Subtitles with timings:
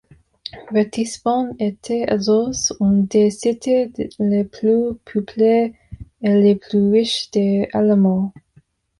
[0.73, 5.75] Ratisbonne était alors une des cités les plus peuplées
[6.23, 8.31] et les plus riches d'Allemagne.